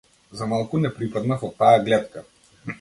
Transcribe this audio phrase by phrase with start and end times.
[0.31, 2.29] За малку не припаднав од таа глетка.